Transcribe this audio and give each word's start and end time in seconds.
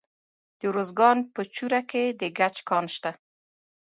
د 0.59 0.61
ارزګان 0.69 1.17
په 1.33 1.41
چوره 1.55 1.81
کې 1.89 2.03
د 2.19 2.21
ګچ 2.37 2.55
کان 2.69 2.85
شته. 2.95 3.11